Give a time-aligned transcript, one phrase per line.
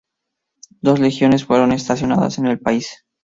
[0.81, 3.05] Dos legiones fueron estacionadas en el país.